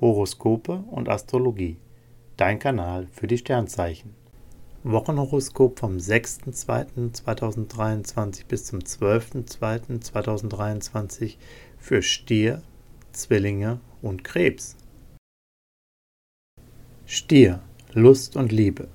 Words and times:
Horoskope 0.00 0.84
und 0.90 1.08
Astrologie. 1.08 1.76
Dein 2.36 2.60
Kanal 2.60 3.08
für 3.10 3.26
die 3.26 3.38
Sternzeichen. 3.38 4.14
Wochenhoroskop 4.84 5.80
vom 5.80 5.96
6.2.2023 5.96 8.46
bis 8.46 8.66
zum 8.66 8.78
12.2.2023 8.78 11.34
für 11.78 12.02
Stier, 12.02 12.62
Zwillinge 13.10 13.80
und 14.00 14.22
Krebs. 14.22 14.76
Stier, 17.04 17.58
Lust 17.92 18.36
und 18.36 18.52
Liebe. 18.52 18.86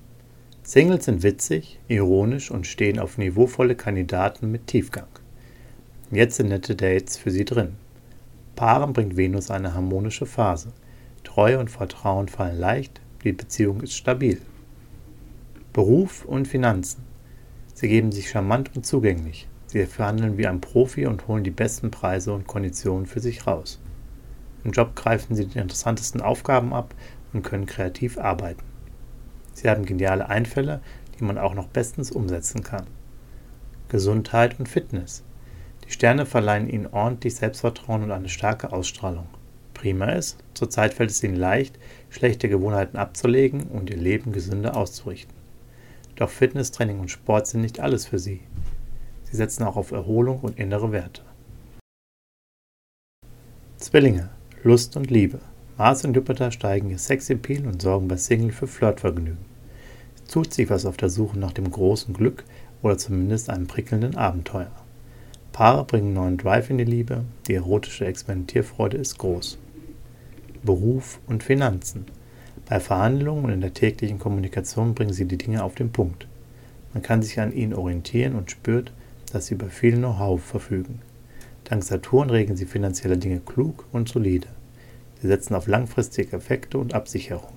Singles 0.62 1.04
sind 1.04 1.22
witzig, 1.22 1.80
ironisch 1.86 2.50
und 2.50 2.66
stehen 2.66 2.98
auf 2.98 3.18
niveauvolle 3.18 3.76
Kandidaten 3.76 4.50
mit 4.50 4.68
Tiefgang. 4.68 5.08
Jetzt 6.10 6.36
sind 6.36 6.48
nette 6.48 6.74
Dates 6.74 7.18
für 7.18 7.30
sie 7.30 7.44
drin. 7.44 7.76
Paaren 8.56 8.94
bringt 8.94 9.18
Venus 9.18 9.50
eine 9.50 9.74
harmonische 9.74 10.24
Phase. 10.24 10.72
Treue 11.24 11.58
und 11.58 11.70
Vertrauen 11.70 12.28
fallen 12.28 12.58
leicht, 12.58 13.00
die 13.24 13.32
Beziehung 13.32 13.80
ist 13.80 13.94
stabil. 13.94 14.40
Beruf 15.72 16.24
und 16.24 16.46
Finanzen. 16.46 17.02
Sie 17.74 17.88
geben 17.88 18.12
sich 18.12 18.30
charmant 18.30 18.70
und 18.76 18.86
zugänglich. 18.86 19.48
Sie 19.66 19.84
verhandeln 19.86 20.38
wie 20.38 20.46
ein 20.46 20.60
Profi 20.60 21.06
und 21.06 21.26
holen 21.26 21.42
die 21.42 21.50
besten 21.50 21.90
Preise 21.90 22.32
und 22.32 22.46
Konditionen 22.46 23.06
für 23.06 23.18
sich 23.18 23.46
raus. 23.46 23.80
Im 24.62 24.70
Job 24.70 24.94
greifen 24.94 25.34
sie 25.34 25.46
die 25.46 25.58
interessantesten 25.58 26.20
Aufgaben 26.20 26.72
ab 26.72 26.94
und 27.32 27.42
können 27.42 27.66
kreativ 27.66 28.18
arbeiten. 28.18 28.62
Sie 29.52 29.68
haben 29.68 29.84
geniale 29.84 30.28
Einfälle, 30.28 30.80
die 31.18 31.24
man 31.24 31.38
auch 31.38 31.54
noch 31.54 31.66
bestens 31.66 32.12
umsetzen 32.12 32.62
kann. 32.62 32.86
Gesundheit 33.88 34.58
und 34.60 34.68
Fitness. 34.68 35.24
Die 35.86 35.92
Sterne 35.92 36.24
verleihen 36.24 36.68
ihnen 36.68 36.86
ordentlich 36.86 37.34
Selbstvertrauen 37.34 38.04
und 38.04 38.12
eine 38.12 38.28
starke 38.28 38.72
Ausstrahlung. 38.72 39.26
Prima 39.74 40.06
ist, 40.12 40.38
zurzeit 40.54 40.94
fällt 40.94 41.10
es 41.10 41.22
ihnen 41.22 41.36
leicht, 41.36 41.78
schlechte 42.08 42.48
Gewohnheiten 42.48 42.96
abzulegen 42.96 43.64
und 43.64 43.90
ihr 43.90 43.98
Leben 43.98 44.32
gesünder 44.32 44.76
auszurichten. 44.76 45.34
Doch 46.16 46.30
Fitnesstraining 46.30 47.00
und 47.00 47.10
Sport 47.10 47.46
sind 47.46 47.60
nicht 47.60 47.80
alles 47.80 48.06
für 48.06 48.18
sie. 48.18 48.40
Sie 49.24 49.36
setzen 49.36 49.64
auch 49.64 49.76
auf 49.76 49.90
Erholung 49.90 50.40
und 50.40 50.58
innere 50.58 50.92
Werte. 50.92 51.22
Zwillinge, 53.76 54.30
Lust 54.62 54.96
und 54.96 55.10
Liebe. 55.10 55.40
Mars 55.76 56.04
und 56.04 56.14
Jupiter 56.14 56.52
steigen 56.52 56.88
ihr 56.88 56.98
Sexappeal 56.98 57.66
und 57.66 57.82
sorgen 57.82 58.08
bei 58.08 58.16
Single 58.16 58.52
für 58.52 58.68
Flirtvergnügen. 58.68 59.44
Es 60.16 60.30
tut 60.30 60.54
sich 60.54 60.70
was 60.70 60.86
auf 60.86 60.96
der 60.96 61.10
Suche 61.10 61.38
nach 61.38 61.52
dem 61.52 61.70
großen 61.70 62.14
Glück 62.14 62.44
oder 62.80 62.96
zumindest 62.96 63.50
einem 63.50 63.66
prickelnden 63.66 64.16
Abenteuer. 64.16 64.70
Paare 65.52 65.84
bringen 65.84 66.14
neuen 66.14 66.38
Drive 66.38 66.70
in 66.70 66.78
die 66.78 66.84
Liebe, 66.84 67.24
die 67.46 67.54
erotische 67.54 68.06
Experimentierfreude 68.06 68.96
ist 68.96 69.18
groß. 69.18 69.58
Beruf 70.64 71.20
und 71.26 71.42
Finanzen. 71.42 72.06
Bei 72.66 72.80
Verhandlungen 72.80 73.44
und 73.44 73.50
in 73.50 73.60
der 73.60 73.74
täglichen 73.74 74.18
Kommunikation 74.18 74.94
bringen 74.94 75.12
sie 75.12 75.26
die 75.26 75.38
Dinge 75.38 75.62
auf 75.62 75.74
den 75.74 75.92
Punkt. 75.92 76.26
Man 76.92 77.02
kann 77.02 77.22
sich 77.22 77.38
an 77.40 77.52
ihnen 77.52 77.74
orientieren 77.74 78.34
und 78.34 78.50
spürt, 78.50 78.92
dass 79.32 79.46
sie 79.46 79.54
über 79.54 79.66
viel 79.66 79.96
Know-how 79.96 80.42
verfügen. 80.42 81.00
Dank 81.64 81.82
Saturn 81.82 82.30
regeln 82.30 82.56
sie 82.56 82.66
finanzielle 82.66 83.18
Dinge 83.18 83.40
klug 83.40 83.86
und 83.92 84.08
solide. 84.08 84.48
Sie 85.20 85.28
setzen 85.28 85.54
auf 85.54 85.66
langfristige 85.66 86.36
Effekte 86.36 86.78
und 86.78 86.94
Absicherung. 86.94 87.52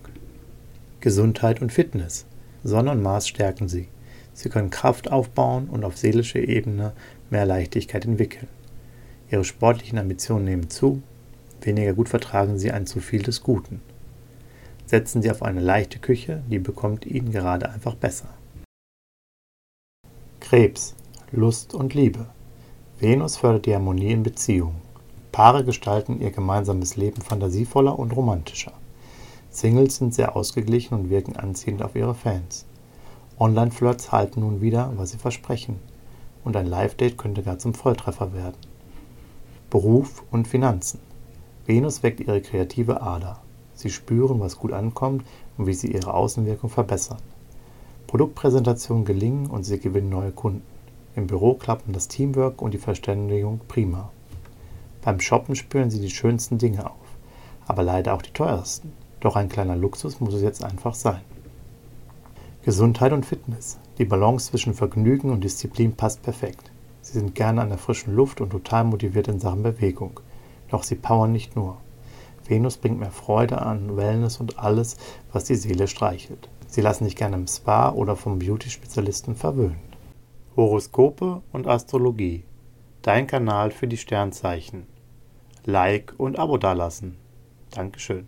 Gesundheit 0.99 1.61
und 1.61 1.71
Fitness. 1.71 2.25
Sonne 2.63 2.91
und 2.91 3.01
Mars 3.01 3.27
stärken 3.27 3.69
sie. 3.69 3.87
Sie 4.33 4.49
können 4.49 4.69
Kraft 4.69 5.11
aufbauen 5.11 5.69
und 5.69 5.83
auf 5.83 5.97
seelischer 5.97 6.39
Ebene 6.39 6.93
mehr 7.29 7.45
Leichtigkeit 7.45 8.05
entwickeln. 8.05 8.47
Ihre 9.29 9.43
sportlichen 9.43 9.97
Ambitionen 9.97 10.45
nehmen 10.45 10.69
zu, 10.69 11.01
weniger 11.61 11.93
gut 11.93 12.09
vertragen 12.09 12.57
sie 12.57 12.71
ein 12.71 12.85
zu 12.85 12.99
viel 12.99 13.21
des 13.23 13.43
Guten. 13.43 13.81
Setzen 14.85 15.21
Sie 15.21 15.29
auf 15.29 15.43
eine 15.43 15.59
leichte 15.59 15.99
Küche, 15.99 16.43
die 16.49 16.59
bekommt 16.59 17.05
Ihnen 17.05 17.31
gerade 17.31 17.69
einfach 17.69 17.95
besser. 17.95 18.29
Krebs, 20.39 20.95
Lust 21.31 21.73
und 21.73 21.93
Liebe. 21.93 22.27
Venus 22.99 23.35
fördert 23.35 23.65
die 23.65 23.75
Harmonie 23.75 24.11
in 24.11 24.23
Beziehungen. 24.23 24.81
Paare 25.33 25.65
gestalten 25.65 26.21
ihr 26.21 26.31
gemeinsames 26.31 26.95
Leben 26.95 27.21
fantasievoller 27.21 27.99
und 27.99 28.15
romantischer. 28.15 28.71
Singles 29.49 29.97
sind 29.97 30.13
sehr 30.13 30.35
ausgeglichen 30.35 30.97
und 30.97 31.09
wirken 31.09 31.35
anziehend 31.35 31.81
auf 31.83 31.95
ihre 31.95 32.15
Fans. 32.15 32.65
Online-Flirts 33.39 34.11
halten 34.11 34.39
nun 34.39 34.61
wieder, 34.61 34.93
was 34.95 35.11
sie 35.11 35.17
versprechen 35.17 35.79
und 36.47 36.55
ein 36.55 36.65
Live-Date 36.65 37.17
könnte 37.17 37.43
gar 37.43 37.59
zum 37.59 37.73
Volltreffer 37.73 38.33
werden. 38.33 38.55
Beruf 39.69 40.23
und 40.31 40.47
Finanzen. 40.47 41.01
Venus 41.67 42.01
weckt 42.01 42.21
ihre 42.21 42.39
kreative 42.39 43.01
Ader. 43.01 43.41
Sie 43.73 43.89
spüren, 43.89 44.39
was 44.39 44.57
gut 44.57 44.71
ankommt 44.71 45.25
und 45.57 45.67
wie 45.67 45.73
sie 45.73 45.91
ihre 45.91 46.13
Außenwirkung 46.13 46.69
verbessern. 46.69 47.17
Produktpräsentationen 48.07 49.03
gelingen 49.03 49.47
und 49.47 49.65
sie 49.65 49.77
gewinnen 49.77 50.07
neue 50.07 50.31
Kunden. 50.31 50.63
Im 51.17 51.27
Büro 51.27 51.55
klappen 51.55 51.91
das 51.91 52.07
Teamwork 52.07 52.61
und 52.61 52.73
die 52.73 52.77
Verständigung 52.77 53.59
prima. 53.67 54.09
Beim 55.01 55.19
Shoppen 55.19 55.57
spüren 55.57 55.91
sie 55.91 55.99
die 55.99 56.09
schönsten 56.09 56.57
Dinge 56.57 56.89
auf, 56.89 57.17
aber 57.65 57.83
leider 57.83 58.13
auch 58.13 58.21
die 58.21 58.31
teuersten. 58.31 58.93
Doch 59.19 59.35
ein 59.35 59.49
kleiner 59.49 59.75
Luxus 59.75 60.21
muss 60.21 60.35
es 60.35 60.43
jetzt 60.43 60.63
einfach 60.63 60.95
sein. 60.95 61.21
Gesundheit 62.63 63.11
und 63.11 63.25
Fitness. 63.25 63.77
Die 63.97 64.05
Balance 64.05 64.51
zwischen 64.51 64.73
Vergnügen 64.73 65.31
und 65.31 65.43
Disziplin 65.43 65.93
passt 65.93 66.21
perfekt. 66.23 66.71
Sie 67.01 67.19
sind 67.19 67.35
gerne 67.35 67.61
an 67.61 67.69
der 67.69 67.77
frischen 67.77 68.15
Luft 68.15 68.39
und 68.39 68.51
total 68.51 68.85
motiviert 68.85 69.27
in 69.27 69.41
Sachen 69.41 69.63
Bewegung. 69.63 70.21
Doch 70.69 70.83
sie 70.83 70.95
powern 70.95 71.31
nicht 71.31 71.55
nur. 71.55 71.77
Venus 72.47 72.77
bringt 72.77 72.99
mehr 72.99 73.11
Freude 73.11 73.61
an 73.61 73.97
Wellness 73.97 74.39
und 74.39 74.59
alles, 74.59 74.97
was 75.31 75.45
die 75.45 75.55
Seele 75.55 75.87
streichelt. 75.87 76.49
Sie 76.67 76.81
lassen 76.81 77.05
sich 77.05 77.15
gerne 77.15 77.35
im 77.35 77.47
Spa 77.47 77.91
oder 77.91 78.15
vom 78.15 78.39
Beauty-Spezialisten 78.39 79.35
verwöhnen. 79.35 79.79
Horoskope 80.55 81.41
und 81.51 81.67
Astrologie. 81.67 82.43
Dein 83.01 83.27
Kanal 83.27 83.71
für 83.71 83.87
die 83.87 83.97
Sternzeichen. 83.97 84.85
Like 85.65 86.13
und 86.17 86.39
Abo 86.39 86.57
dalassen. 86.57 87.17
Dankeschön. 87.71 88.27